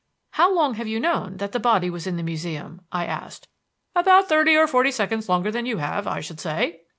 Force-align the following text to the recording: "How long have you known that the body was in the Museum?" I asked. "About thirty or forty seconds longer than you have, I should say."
"How 0.31 0.51
long 0.51 0.73
have 0.77 0.87
you 0.87 0.99
known 0.99 1.37
that 1.37 1.51
the 1.51 1.59
body 1.59 1.87
was 1.87 2.07
in 2.07 2.17
the 2.17 2.23
Museum?" 2.23 2.81
I 2.91 3.05
asked. 3.05 3.47
"About 3.95 4.27
thirty 4.27 4.55
or 4.57 4.65
forty 4.65 4.89
seconds 4.89 5.29
longer 5.29 5.51
than 5.51 5.67
you 5.67 5.77
have, 5.77 6.07
I 6.07 6.21
should 6.21 6.39
say." 6.39 6.79